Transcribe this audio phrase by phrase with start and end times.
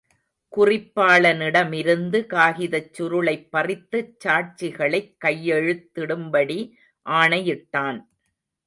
[0.53, 6.59] குறிப்பாளனிடமிருந்து காகிதச் சுருளைப் பறித்துச் சாட்சிகளைக் கையெழுத்திடும்படி
[7.05, 8.01] ஆணையிட்டான்.